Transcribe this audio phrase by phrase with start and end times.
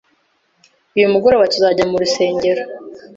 [0.95, 2.63] Uyu mugoroba tuzajya mu rusengero.